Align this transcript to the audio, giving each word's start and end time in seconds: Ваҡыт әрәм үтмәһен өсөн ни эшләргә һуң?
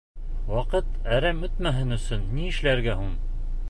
Ваҡыт 0.53 0.89
әрәм 1.19 1.45
үтмәһен 1.49 1.99
өсөн 2.01 2.27
ни 2.39 2.51
эшләргә 2.57 3.01
һуң? 3.05 3.15